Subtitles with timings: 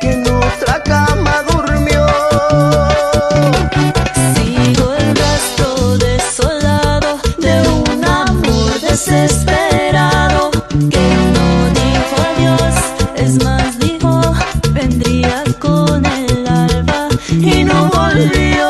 [0.00, 2.06] que en nuestra cama durmió.
[4.34, 11.46] Sigo el rastro desolado de un amor desesperado que no
[11.80, 12.74] dijo adiós,
[13.16, 14.20] es más dijo
[14.70, 18.69] vendría con el alba y no volvió.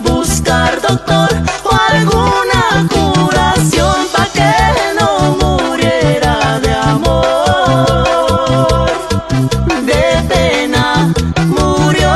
[0.00, 1.28] buscar doctor
[1.62, 4.52] o alguna curación para que
[4.98, 8.10] no muriera de amor.
[9.86, 11.12] De pena
[11.46, 12.12] murió.